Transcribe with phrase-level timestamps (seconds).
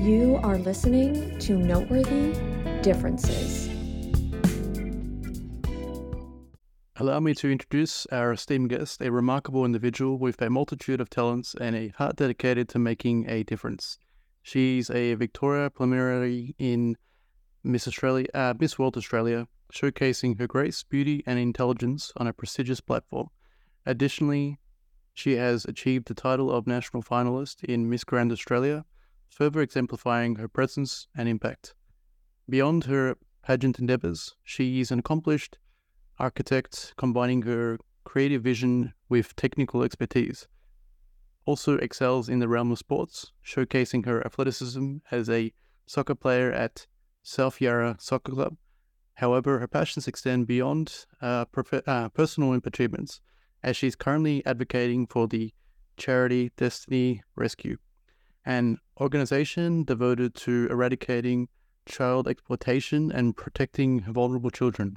[0.00, 2.32] You are listening to Noteworthy
[2.80, 3.68] Differences.
[6.96, 11.54] Allow me to introduce our esteemed guest, a remarkable individual with a multitude of talents
[11.60, 13.98] and a heart dedicated to making a difference.
[14.42, 16.96] She's a Victoria preliminary in
[17.62, 22.80] Miss Australia, uh, Miss World Australia, showcasing her grace, beauty, and intelligence on a prestigious
[22.80, 23.28] platform.
[23.84, 24.60] Additionally,
[25.12, 28.86] she has achieved the title of national finalist in Miss Grand Australia,
[29.30, 31.74] further exemplifying her presence and impact.
[32.48, 35.58] Beyond her pageant endeavors, she is an accomplished
[36.18, 40.48] architect combining her creative vision with technical expertise.
[41.46, 45.52] Also excels in the realm of sports, showcasing her athleticism as a
[45.86, 46.86] soccer player at
[47.22, 48.56] South Yarra Soccer Club.
[49.14, 53.20] However, her passions extend beyond uh, prof- uh, personal achievements,
[53.62, 55.52] as she's currently advocating for the
[55.96, 57.76] charity Destiny Rescue,
[58.44, 61.48] an organization devoted to eradicating
[61.86, 64.96] child exploitation and protecting vulnerable children.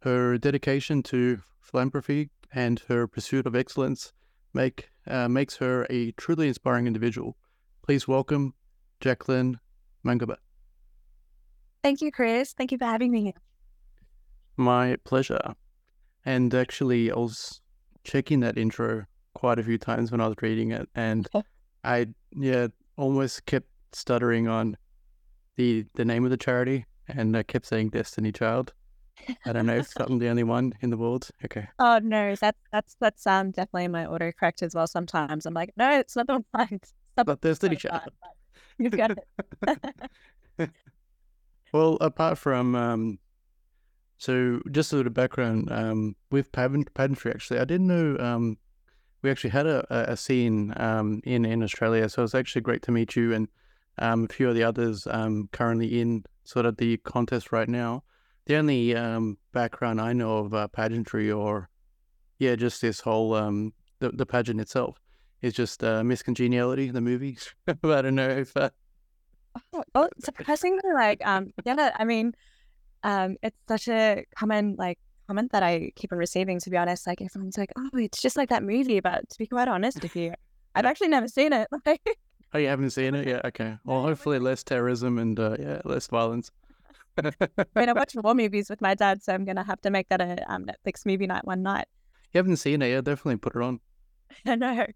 [0.00, 4.12] Her dedication to philanthropy and her pursuit of excellence
[4.54, 7.36] make uh, makes her a truly inspiring individual.
[7.82, 8.54] Please welcome
[9.00, 9.56] Jacquelyn
[10.04, 10.36] Mangubat.
[11.82, 12.54] Thank you, Chris.
[12.54, 13.32] Thank you for having me here.
[14.56, 15.54] My pleasure.
[16.24, 17.60] And actually, I was
[18.04, 21.28] checking that intro quite a few times when I was reading it, and
[21.82, 24.76] I yeah almost kept stuttering on
[25.56, 28.72] the the name of the charity, and I kept saying Destiny Child.
[29.46, 31.28] I don't know if I'm the only one in the world.
[31.44, 31.68] Okay.
[31.78, 34.86] Oh no, that's that's that's um definitely my autocorrect as well.
[34.86, 36.80] Sometimes I'm like, no, it's not the one.
[37.12, 38.10] Stop but Destiny Child.
[38.78, 40.70] You've got it.
[41.72, 43.18] well, apart from um,
[44.18, 47.30] so just a little background um, with pageant, pageantry.
[47.30, 48.58] Actually, I didn't know um,
[49.24, 52.08] we actually had a, a scene um, in in Australia.
[52.08, 53.48] So it's actually great to meet you and
[53.98, 58.04] um, a few of the others um, currently in sort of the contest right now.
[58.44, 61.70] The only um, background I know of uh, pageantry or
[62.38, 65.00] yeah, just this whole um, the the pageant itself
[65.40, 67.38] is just uh, Miss Congeniality, the movie.
[67.66, 68.54] I don't know if.
[68.54, 68.70] Uh...
[69.72, 72.34] Oh, oh, surprisingly, like um, yeah, I mean,
[73.02, 76.58] it's such a common like comment that I keep on receiving.
[76.60, 79.46] To be honest, like everyone's like, "Oh, it's just like that movie." But to be
[79.46, 80.34] quite honest with you,
[80.74, 81.68] I've actually never seen it.
[82.54, 83.26] oh, you haven't seen it?
[83.26, 83.40] Yeah.
[83.44, 83.76] Okay.
[83.84, 86.50] Well, hopefully less terrorism and uh, yeah, less violence.
[87.16, 87.32] I
[87.76, 90.20] mean, I watch war movies with my dad, so I'm gonna have to make that
[90.20, 91.86] a um, Netflix movie night one night.
[92.32, 92.88] You haven't seen it?
[92.88, 93.80] Yeah, definitely put it on.
[94.46, 94.86] I know.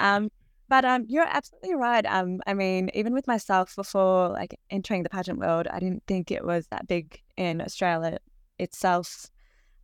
[0.00, 0.30] Um,
[0.68, 2.04] but um, you're absolutely right.
[2.06, 6.30] Um, I mean, even with myself before like entering the pageant world, I didn't think
[6.30, 8.18] it was that big in Australia
[8.58, 9.26] itself.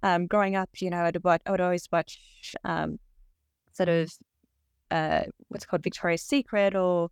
[0.02, 2.18] Um, growing up, you know, I'd watch, I would always watch
[2.64, 2.98] um,
[3.72, 4.12] sort of
[4.90, 7.10] uh, what's called Victoria's Secret or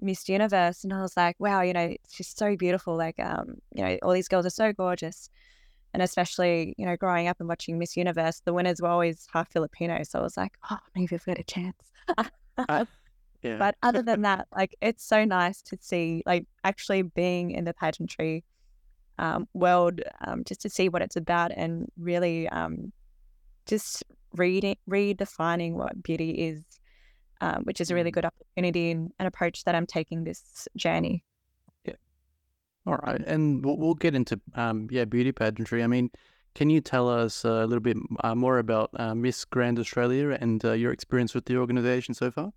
[0.00, 2.96] Miss Universe, and I was like, wow, you know, it's just so beautiful.
[2.96, 5.30] Like, um, you know, all these girls are so gorgeous,
[5.94, 9.50] and especially, you know, growing up and watching Miss Universe, the winners were always half
[9.50, 11.90] Filipino, so I was like, oh, maybe I've got a chance.
[12.68, 12.84] uh,
[13.42, 13.56] yeah.
[13.56, 17.74] But other than that, like, it's so nice to see, like, actually being in the
[17.74, 18.44] pageantry
[19.18, 22.92] um, world, um, just to see what it's about and really um,
[23.66, 24.04] just
[24.34, 26.64] reading, redefining what beauty is
[27.40, 28.14] um, which is a really mm.
[28.14, 31.22] good opportunity and an approach that I'm taking this journey.
[31.84, 31.94] Yeah.
[32.86, 33.20] All right.
[33.26, 35.82] And we'll, we'll get into, um, yeah, beauty pageantry.
[35.82, 36.10] I mean,
[36.54, 40.64] can you tell us a little bit uh, more about uh, Miss Grand Australia and
[40.64, 42.52] uh, your experience with the organization so far?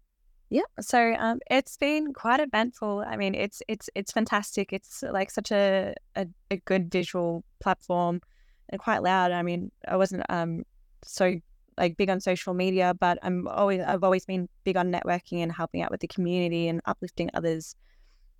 [0.50, 3.04] Yeah, so um, it's been quite eventful.
[3.08, 4.74] I mean, it's it's it's fantastic.
[4.74, 8.22] It's like such a, a, a good visual platform
[8.70, 9.32] and quite loud.
[9.32, 10.64] I mean, I wasn't um
[11.04, 11.36] so
[11.78, 15.52] like big on social media, but I'm always I've always been big on networking and
[15.52, 17.76] helping out with the community and uplifting others.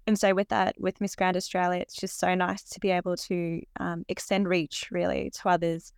[0.08, 3.16] And so with that, with Miss Grand Australia, it's just so nice to be able
[3.18, 5.94] to um, extend reach really to others,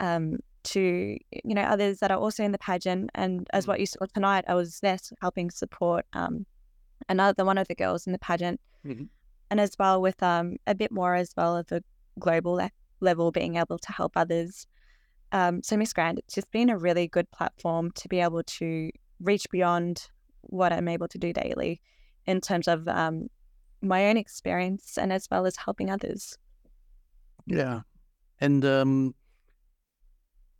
[0.00, 3.10] um, to you know others that are also in the pageant.
[3.14, 3.80] And as what mm.
[3.80, 6.46] you saw tonight, I was there helping support um,
[7.08, 9.04] another one of the girls in the pageant, mm-hmm.
[9.50, 11.82] and as well with um, a bit more as well of a
[12.18, 12.60] global
[13.00, 14.66] level, being able to help others
[15.34, 18.90] um, so Miss Grand, it's just been a really good platform to be able to
[19.20, 20.08] reach beyond
[20.42, 21.80] what I'm able to do daily
[22.24, 23.26] in terms of um,
[23.82, 26.38] my own experience and as well as helping others.
[27.46, 27.80] Yeah.
[28.40, 29.16] And um,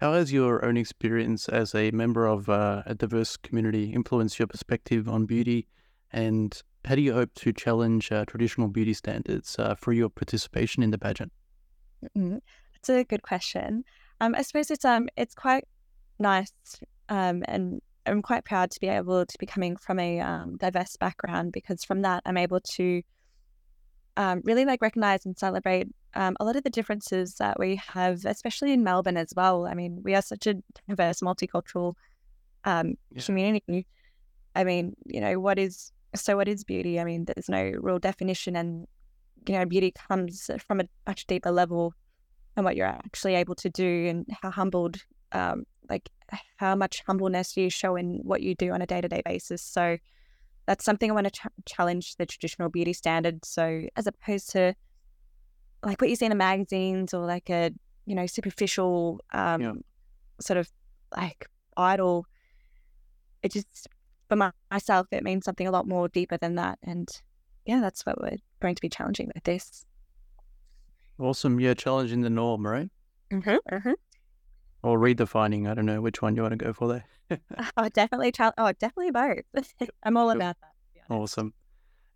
[0.05, 4.47] how has your own experience as a member of uh, a diverse community influenced your
[4.47, 5.67] perspective on beauty?
[6.13, 10.83] And how do you hope to challenge uh, traditional beauty standards uh, for your participation
[10.83, 11.33] in the pageant?
[12.15, 12.37] Mm-hmm.
[12.75, 13.83] That's a good question.
[14.21, 15.65] Um, I suppose it's um it's quite
[16.19, 16.53] nice
[17.09, 20.97] um and I'm quite proud to be able to be coming from a um, diverse
[20.97, 23.01] background because from that I'm able to
[24.19, 28.25] um, really like recognize and celebrate um, a lot of the differences that we have,
[28.25, 29.67] especially in Melbourne as well.
[29.67, 30.55] I mean, we are such a
[30.89, 31.95] diverse, multicultural
[32.65, 33.23] um, yeah.
[33.23, 33.87] community.
[34.55, 36.37] I mean, you know, what is so?
[36.37, 37.01] What is beauty?
[37.01, 38.87] I mean, there's no real definition, and
[39.47, 41.95] you know, beauty comes from a much deeper level,
[42.57, 44.99] and what you're actually able to do, and how humbled,
[45.33, 46.09] um, like
[46.57, 49.63] how much humbleness you show in what you do on a day to day basis.
[49.63, 49.99] So
[50.67, 53.45] that's something I want to ch- challenge the traditional beauty standard.
[53.45, 54.75] So as opposed to
[55.85, 57.71] like what you see in the magazines or like a
[58.07, 59.73] you know superficial um, yeah.
[60.41, 60.71] sort of
[61.17, 61.47] like
[61.77, 62.27] idol,
[63.43, 63.89] it just
[64.29, 66.79] for my, myself it means something a lot more deeper than that.
[66.83, 67.09] And
[67.67, 69.85] yeah, that's what we're going to be challenging with this.
[71.19, 71.61] Awesome.
[71.61, 72.91] Yeah, challenging the norm, right?
[73.31, 73.93] Mm-hmm, mm-hmm
[74.85, 75.69] or redefining.
[75.69, 77.05] I don't know which one you want to go for there.
[77.77, 78.33] oh, definitely.
[78.59, 79.73] oh, definitely both.
[80.03, 81.13] I'm all about that.
[81.13, 81.55] Awesome.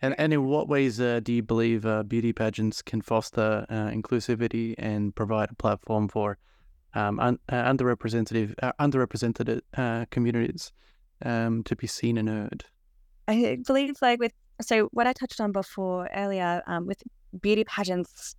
[0.00, 3.89] And, and in what ways uh, do you believe uh, beauty pageants can foster uh,
[3.89, 6.39] inclusivity and provide a platform for
[6.95, 10.73] um, un- uh, underrepresented uh, underrepresented uh, communities
[11.25, 12.65] um, to be seen and heard?
[13.27, 17.03] I believe, like with so what I touched on before earlier, um, with
[17.41, 18.35] beauty pageants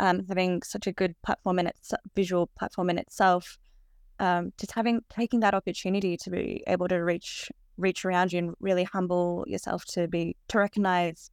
[0.00, 3.58] um, having such a good platform in its visual platform in itself,
[4.18, 7.50] um, just having taking that opportunity to be able to reach
[7.82, 11.30] reach around you and really humble yourself to be to recognize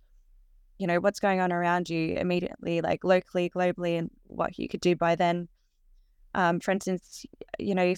[0.77, 4.81] you know what's going on around you immediately like locally globally and what you could
[4.81, 5.47] do by then
[6.35, 7.25] um, for instance
[7.57, 7.93] you know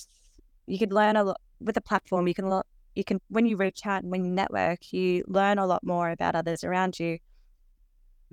[0.67, 2.63] you could learn a lot with a platform you can lo-
[2.95, 6.11] you can when you reach out and when you network you learn a lot more
[6.11, 7.17] about others around you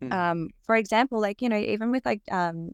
[0.02, 0.12] mm.
[0.12, 2.72] um, for example like you know even with like um,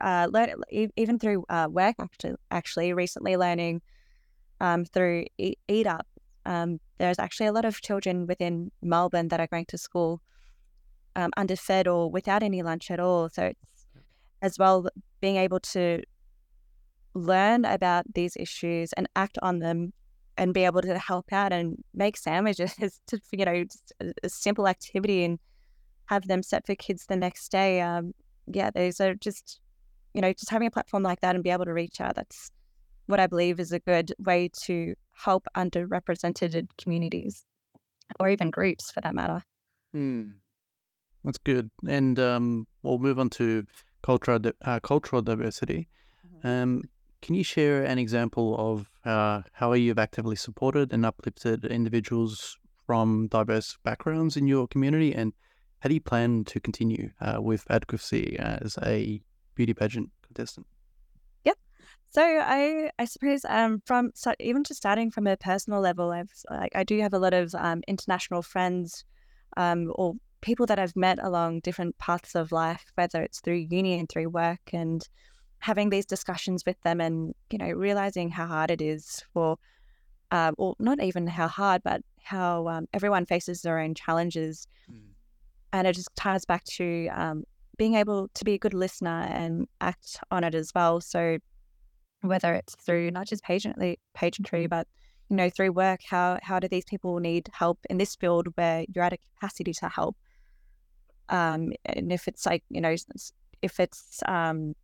[0.00, 3.82] uh, learn even through uh, work actually actually recently learning
[4.60, 6.06] um, through e- Eat Up.
[6.46, 10.20] Um, there's actually a lot of children within Melbourne that are going to school
[11.16, 13.28] um, underfed or without any lunch at all.
[13.28, 13.86] So it's
[14.42, 14.88] as well
[15.20, 16.02] being able to
[17.14, 19.92] learn about these issues and act on them
[20.36, 22.74] and be able to help out and make sandwiches
[23.06, 23.64] to you know
[24.00, 25.38] a, a, simple activity and
[26.06, 28.12] have them set for kids the next day um,
[28.52, 29.60] yeah those are just
[30.14, 32.50] you know, just having a platform like that and be able to reach out, that's
[33.06, 37.44] what I believe is a good way to help underrepresented communities
[38.20, 39.42] or even groups for that matter.
[39.92, 40.30] Hmm.
[41.24, 41.70] That's good.
[41.88, 43.64] And um, we'll move on to
[44.02, 45.88] cultural, uh, cultural diversity.
[46.26, 46.46] Mm-hmm.
[46.46, 46.82] Um,
[47.22, 53.28] can you share an example of uh, how you've actively supported and uplifted individuals from
[53.28, 55.14] diverse backgrounds in your community?
[55.14, 55.32] And
[55.80, 59.22] how do you plan to continue uh, with advocacy as a
[59.54, 60.66] beauty pageant contestant?
[62.14, 66.32] So I I suppose um from so even just starting from a personal level, I've
[66.50, 69.04] like I do have a lot of um, international friends,
[69.56, 73.98] um or people that I've met along different paths of life, whether it's through uni
[73.98, 75.06] and through work, and
[75.58, 79.56] having these discussions with them, and you know realizing how hard it is for,
[80.30, 84.68] uh, or not even how hard, but how um, everyone faces their own challenges.
[84.90, 85.14] Mm.
[85.72, 87.42] And it just ties back to um,
[87.76, 91.00] being able to be a good listener and act on it as well.
[91.00, 91.38] So
[92.28, 94.86] whether it's through not just pageantry, pageantry, but
[95.28, 98.84] you know through work, how how do these people need help in this field where
[98.94, 100.16] you're at a capacity to help?
[101.28, 102.94] Um, and if it's like you know,
[103.62, 104.74] if it's um,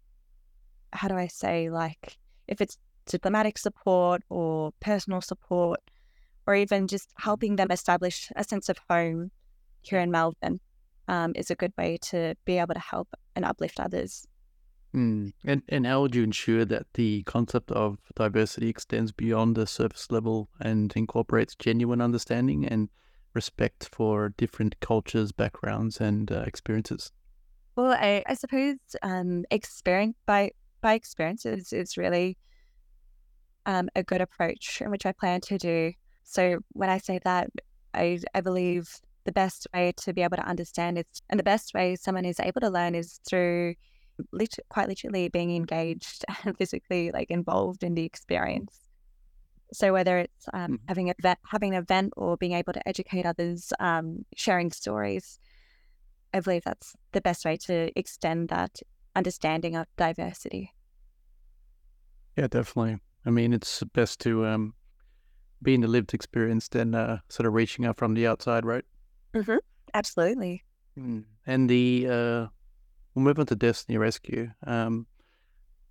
[0.93, 2.76] how do I say like if it's
[3.07, 5.81] diplomatic support or personal support,
[6.47, 9.31] or even just helping them establish a sense of home
[9.83, 10.61] here in Melbourne
[11.09, 14.26] um, is a good way to be able to help and uplift others.
[14.95, 15.33] Mm.
[15.45, 20.11] And and how would you ensure that the concept of diversity extends beyond the surface
[20.11, 22.89] level and incorporates genuine understanding and
[23.33, 27.13] respect for different cultures, backgrounds, and uh, experiences?
[27.77, 32.37] Well, I, I suppose um, experience by by experiences is really
[33.67, 35.93] um, a good approach, in which I plan to do.
[36.25, 37.49] So when I say that,
[37.95, 38.93] I I believe
[39.25, 42.41] the best way to be able to understand is, and the best way someone is
[42.41, 43.75] able to learn is through
[44.33, 48.81] lit- quite literally being engaged and physically like involved in the experience
[49.73, 50.75] so whether it's um, mm-hmm.
[50.89, 55.39] having a event, having an event or being able to educate others um, sharing stories
[56.35, 58.81] i believe that's the best way to extend that
[59.17, 60.73] understanding of diversity
[62.37, 64.75] yeah definitely i mean it's best to um,
[65.62, 68.85] be in the lived experience than uh, sort of reaching out from the outside right
[69.35, 69.57] Mm-hmm.
[69.95, 70.65] Absolutely.
[70.99, 71.25] Mm.
[71.47, 72.47] And the uh,
[73.21, 74.50] we'll move on to Destiny Rescue.
[74.67, 75.07] Um,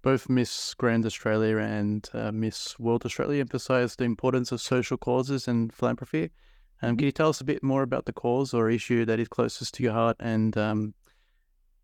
[0.01, 5.47] both Miss Grand Australia and uh, Miss World Australia emphasized the importance of social causes
[5.47, 6.31] and philanthropy.
[6.81, 9.27] Um, can you tell us a bit more about the cause or issue that is
[9.27, 10.93] closest to your heart and um,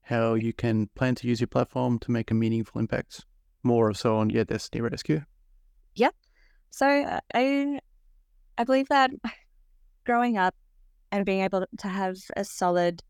[0.01, 3.25] how you can plan to use your platform to make a meaningful impact?
[3.61, 5.25] More so on your Destiny Rescue.
[5.95, 6.11] Yeah.
[6.71, 7.79] So uh, I,
[8.57, 9.11] I believe that
[10.05, 10.55] growing up
[11.11, 13.03] and being able to have a solid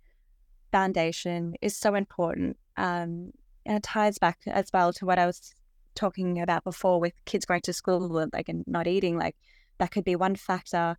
[0.75, 2.57] foundation is so important.
[2.75, 3.31] Um,
[3.65, 5.53] and it ties back as well to what I was
[5.95, 9.17] talking about before with kids going to school and like and not eating.
[9.17, 9.37] Like
[9.77, 10.97] that could be one factor,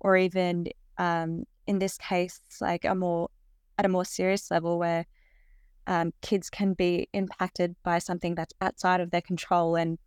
[0.00, 3.28] or even um, in this case, like a more
[3.76, 5.04] at a more serious level where
[5.86, 9.98] um, kids can be impacted by something that's outside of their control and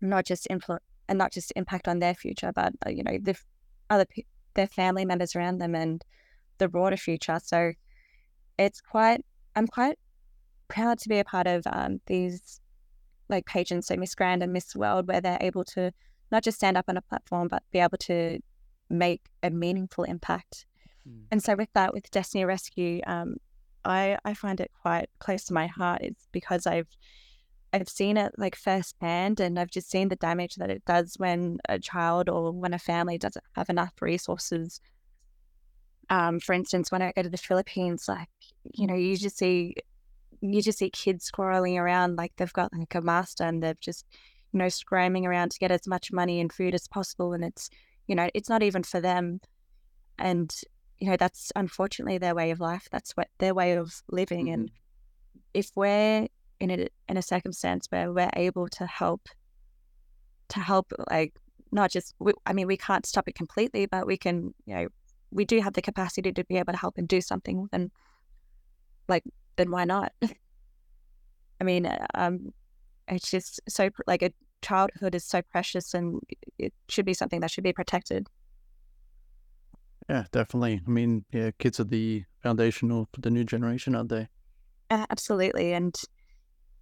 [0.00, 3.36] not just influence and not just impact on their future, but uh, you know the
[3.90, 4.06] other
[4.54, 6.04] their family members around them and
[6.58, 7.40] the broader future.
[7.42, 7.72] So
[8.58, 9.98] it's quite I'm quite
[10.68, 12.60] proud to be a part of um, these
[13.28, 15.92] like pageants, so Miss Grand and Miss World, where they're able to
[16.30, 18.38] not just stand up on a platform, but be able to
[18.90, 20.66] make a meaningful impact.
[21.08, 21.24] Mm.
[21.30, 23.36] And so with that, with Destiny Rescue, um,
[23.84, 26.02] I I find it quite close to my heart.
[26.02, 26.88] It's because I've
[27.72, 31.58] I've seen it like firsthand, and I've just seen the damage that it does when
[31.68, 34.80] a child or when a family doesn't have enough resources.
[36.08, 38.28] Um, for instance, when I go to the Philippines, like
[38.74, 39.74] you know, you just see
[40.40, 44.06] you just see kids squirreling around like they've got like a master and they've just,
[44.52, 47.32] you know, scrambling around to get as much money and food as possible.
[47.32, 47.70] And it's,
[48.06, 49.40] you know, it's not even for them.
[50.18, 50.54] And,
[50.98, 52.88] you know, that's unfortunately their way of life.
[52.90, 54.46] That's what their way of living.
[54.46, 54.54] Mm-hmm.
[54.54, 54.70] And
[55.54, 59.28] if we're in a in a circumstance where we're able to help
[60.48, 61.34] to help like
[61.70, 64.88] not just we, I mean we can't stop it completely, but we can, you know,
[65.30, 67.90] we do have the capacity to be able to help and do something then
[69.08, 69.24] like
[69.56, 70.12] then why not?
[71.60, 72.52] I mean, uh, um,
[73.08, 76.20] it's just so like a childhood is so precious and
[76.58, 78.26] it should be something that should be protected.
[80.08, 80.82] Yeah, definitely.
[80.86, 84.28] I mean, yeah, kids are the foundation of the new generation, aren't they?
[84.90, 85.72] Uh, absolutely.
[85.72, 85.96] And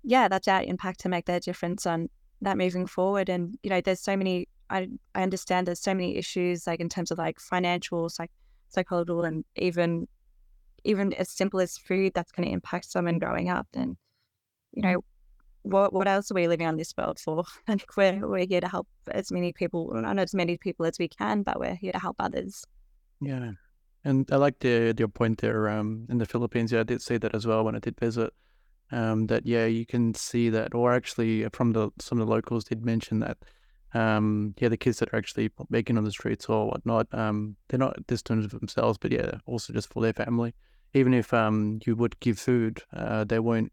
[0.02, 2.10] yeah, that's our impact to make their difference on
[2.42, 3.28] that moving forward.
[3.28, 6.88] And, you know, there's so many, I, I understand there's so many issues like in
[6.88, 8.32] terms of like financial, psych,
[8.68, 10.08] psychological, and even
[10.82, 13.96] even as simple as food that's going to impact someone growing up, And
[14.72, 15.04] you know,
[15.62, 17.44] what what else are we living on this world for?
[17.68, 21.08] And we're, we're here to help as many people, not as many people as we
[21.08, 22.64] can, but we're here to help others.
[23.20, 23.52] Yeah.
[24.04, 25.68] And I like the your point there.
[25.68, 28.32] Um, in the Philippines, yeah, I did see that as well when I did visit.
[28.90, 32.64] Um, that yeah, you can see that, or actually, from the some of the locals
[32.64, 33.38] did mention that.
[33.94, 37.78] Um, yeah, the kids that are actually making on the streets or whatnot, um, they're
[37.78, 40.52] not just doing it for themselves, but yeah, also just for their family
[40.94, 43.72] even if um, you would give food, uh, they won't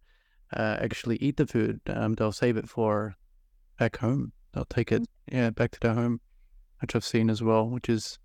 [0.53, 1.79] uh, actually eat the food.
[1.87, 3.15] Um, they'll save it for
[3.77, 4.33] back home.
[4.53, 5.37] They'll take it, mm-hmm.
[5.37, 6.19] yeah, back to their home,
[6.81, 8.19] which I've seen as well, which is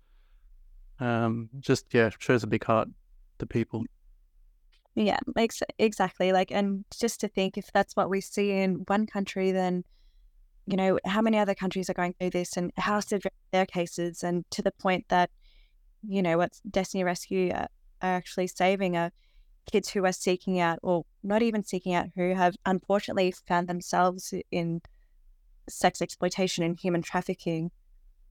[0.99, 2.89] um, just yeah shows a big heart
[3.39, 3.85] to people.
[4.95, 9.05] Yeah, makes exactly like, and just to think if that's what we see in one
[9.05, 9.83] country, then
[10.67, 14.23] you know how many other countries are going through this, and how severe their cases,
[14.23, 15.29] and to the point that
[16.07, 17.67] you know what Destiny Rescue uh,
[18.01, 19.11] are actually saving are
[19.71, 24.33] kids who are seeking out, or not even seeking out, who have unfortunately found themselves
[24.51, 24.81] in
[25.69, 27.71] sex exploitation and human trafficking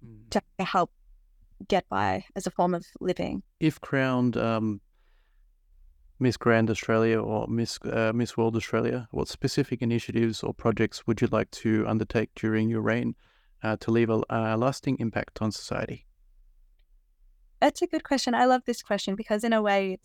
[0.05, 0.31] mm.
[0.31, 0.91] to help
[1.69, 3.43] get by as a form of living.
[3.61, 4.81] If crowned um,
[6.19, 11.21] Miss Grand Australia or Miss uh, Miss World Australia, what specific initiatives or projects would
[11.21, 13.15] you like to undertake during your reign
[13.63, 16.07] uh, to leave a, a lasting impact on society?
[17.61, 18.35] That's a good question.
[18.35, 19.99] I love this question because in a way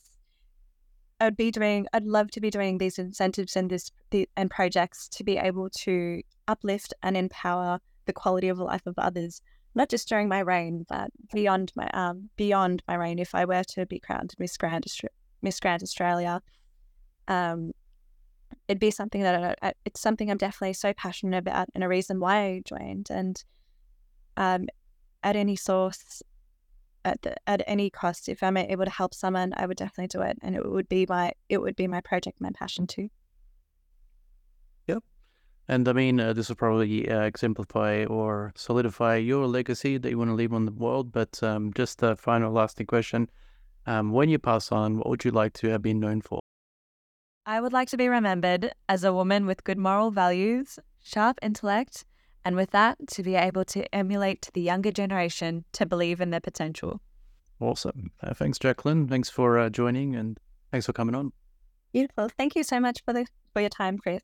[1.21, 5.07] I'd be doing I'd love to be doing these incentives and this the, and projects
[5.09, 9.41] to be able to uplift and empower the quality of life of others,
[9.75, 13.17] not just during my reign, but beyond my um beyond my reign.
[13.17, 14.85] If I were to be crowned Miss Grand
[15.41, 16.41] Miss Grand Australia,
[17.27, 17.71] um,
[18.67, 22.19] it'd be something that I, it's something I'm definitely so passionate about and a reason
[22.19, 23.07] why I joined.
[23.09, 23.43] And
[24.37, 24.67] um,
[25.23, 26.21] at any source,
[27.05, 28.29] at the, at any cost.
[28.29, 31.05] If I'm able to help someone, I would definitely do it, and it would be
[31.07, 33.09] my it would be my project, my passion too.
[34.87, 35.03] Yep,
[35.67, 40.17] and I mean uh, this will probably uh, exemplify or solidify your legacy that you
[40.17, 41.11] want to leave on the world.
[41.11, 43.29] But um, just a final lasting question:
[43.85, 46.39] um, When you pass on, what would you like to have been known for?
[47.45, 52.05] I would like to be remembered as a woman with good moral values, sharp intellect,
[52.45, 56.39] and with that, to be able to emulate the younger generation to believe in their
[56.39, 57.01] potential.
[57.59, 58.11] Awesome.
[58.21, 59.09] Uh, thanks, Jacquelyn.
[59.09, 60.39] Thanks for uh, joining and
[60.71, 61.31] thanks for coming on.
[61.93, 62.29] Beautiful.
[62.29, 64.23] Thank you so much for the for your time, Chris.